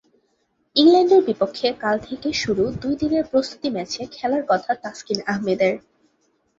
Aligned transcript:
ইংল্যান্ডের 0.75 1.21
বিপক্ষে 1.25 1.67
কাল 1.81 1.97
থেকে 1.99 2.29
শুরু 2.33 2.63
দুই 2.81 2.93
দিনের 2.95 3.23
প্রস্তুতি 3.31 3.67
ম্যাচে 3.69 4.01
খেলার 4.11 4.43
কথা 4.47 4.71
তাসকিন 4.83 5.19
আহমেদের। 5.27 5.73